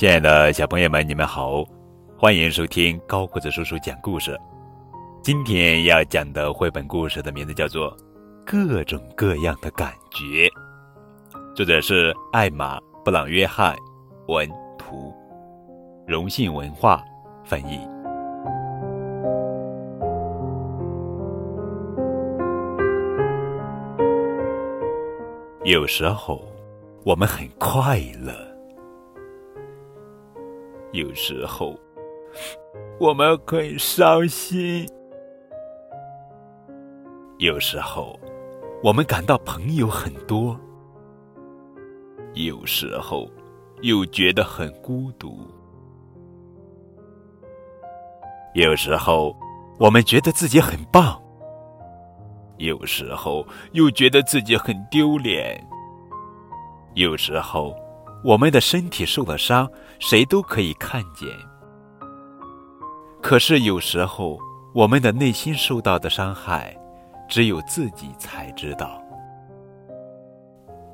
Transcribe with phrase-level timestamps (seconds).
[0.00, 1.62] 亲爱的小朋友们，你们好，
[2.16, 4.34] 欢迎收听高个子叔叔讲故事。
[5.22, 7.94] 今天要讲的绘本故事的名字叫做
[8.46, 10.48] 《各种各样的感觉》，
[11.54, 13.76] 作者是艾玛·布朗约翰，
[14.26, 15.12] 文图，
[16.06, 17.04] 荣信文化
[17.44, 17.78] 翻译。
[25.70, 26.42] 有时候，
[27.04, 28.49] 我们很快乐。
[30.92, 31.78] 有时候，
[32.98, 34.84] 我们很伤心；
[37.38, 38.18] 有时候，
[38.82, 40.56] 我们感到朋友很多；
[42.34, 43.30] 有时候，
[43.82, 45.46] 又觉得很孤独；
[48.54, 49.32] 有时候，
[49.78, 51.22] 我们觉得自己很棒；
[52.56, 55.56] 有时候，又觉得自己很丢脸；
[56.94, 57.79] 有时候。
[58.22, 61.28] 我们的身体受了伤，谁都可以看见。
[63.22, 64.38] 可是有时候，
[64.74, 66.76] 我们的内心受到的伤害，
[67.28, 69.02] 只有自己才知道。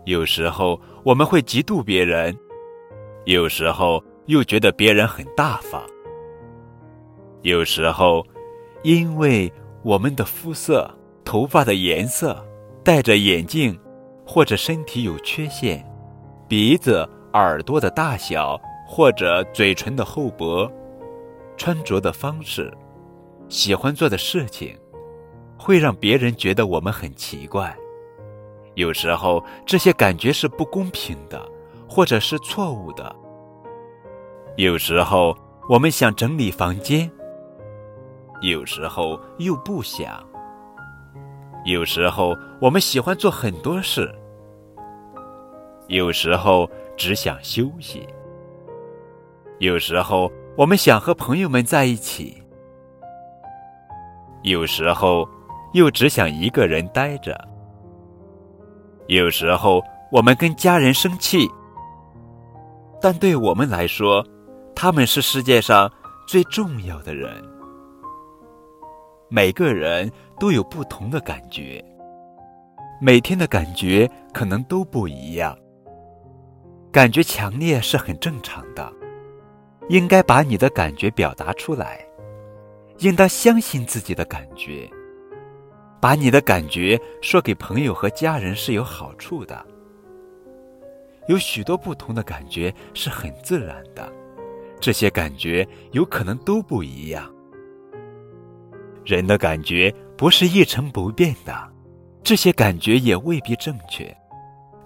[0.05, 2.37] 有时候我们会嫉妒别人，
[3.25, 5.83] 有时候又觉得别人很大方。
[7.43, 8.25] 有时候，
[8.85, 9.53] 因为
[9.83, 10.89] 我们的肤色、
[11.25, 12.41] 头发的颜色、
[12.85, 13.77] 戴着眼镜，
[14.25, 15.85] 或者身体有缺陷，
[16.49, 17.09] 鼻子。
[17.37, 20.71] 耳朵的大小，或者嘴唇的厚薄，
[21.57, 22.73] 穿着的方式，
[23.49, 24.77] 喜欢做的事情，
[25.59, 27.77] 会让别人觉得我们很奇怪。
[28.75, 31.47] 有时候这些感觉是不公平的，
[31.89, 33.15] 或者是错误的。
[34.57, 35.37] 有时候
[35.69, 37.11] 我们想整理房间，
[38.41, 40.25] 有时候又不想。
[41.65, 44.11] 有时候我们喜欢做很多事，
[45.89, 46.67] 有时候。
[46.97, 48.07] 只想休息。
[49.59, 52.43] 有时候我们想和朋友们在一起，
[54.43, 55.29] 有时候
[55.73, 57.39] 又只想一个人待着。
[59.07, 61.49] 有时候我们跟家人生气，
[63.01, 64.27] 但对我们来说，
[64.75, 65.91] 他们是世界上
[66.27, 67.31] 最重要的人。
[69.29, 71.85] 每个人都有不同的感觉，
[73.01, 75.57] 每天的感觉可能都不一样。
[76.97, 78.91] 感觉强烈是很正常的，
[79.91, 82.01] 应该把你的感觉表达出来，
[83.01, 84.89] 应当相信自己的感觉，
[86.01, 89.63] 把你的感觉说给朋友和家人是有好处的。
[91.29, 94.11] 有许多不同的感觉是很自然的，
[94.81, 97.31] 这些感觉有可能都不一样。
[99.05, 101.71] 人的感觉不是一成不变的，
[102.23, 104.17] 这些感觉也未必正确，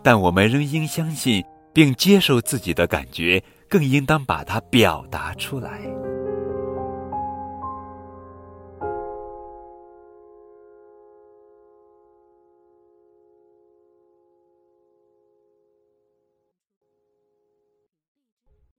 [0.03, 1.41] 但我们仍应相信。
[1.81, 5.81] 并接受自己的感觉，更应当把它表达出来。